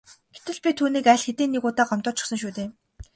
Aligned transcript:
Гэтэл 0.35 0.57
би 0.63 0.71
түүнийг 0.77 1.05
аль 1.13 1.23
хэдийн 1.25 1.51
нэг 1.53 1.63
удаа 1.69 1.85
гомдоочихсон 1.89 2.37
шүү 2.41 2.51
дээ. 2.57 2.67